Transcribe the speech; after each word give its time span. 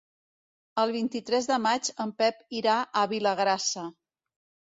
El 0.83 0.93
vint-i-tres 0.95 1.49
de 1.51 1.59
maig 1.65 1.91
en 2.05 2.15
Pep 2.21 2.41
irà 2.61 2.77
a 3.01 3.03
Vilagrassa. 3.13 3.87